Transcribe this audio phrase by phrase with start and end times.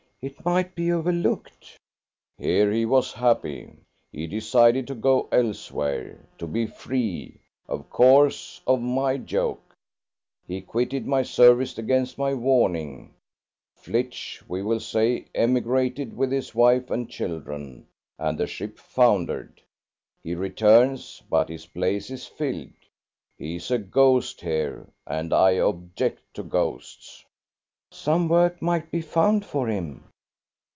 [0.23, 1.79] "It might be overlooked."
[2.37, 3.73] "Here he was happy.
[4.11, 9.73] He decided to go elsewhere, to be free of course, of my yoke.
[10.45, 13.15] He quitted my service against my warning.
[13.75, 17.87] Flitch, we will say, emigrated with his wife and children,
[18.19, 19.59] and the ship foundered.
[20.23, 22.73] He returns, but his place is filled;
[23.39, 27.25] he is a ghost here, and I object to ghosts."
[27.91, 30.03] "Some work might be found for him."